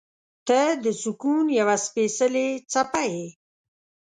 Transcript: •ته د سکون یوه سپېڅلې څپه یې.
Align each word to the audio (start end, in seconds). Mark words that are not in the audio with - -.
•ته 0.47 0.59
د 0.83 0.85
سکون 1.01 1.45
یوه 1.59 1.75
سپېڅلې 1.85 2.47
څپه 2.71 3.01
یې. 3.11 3.25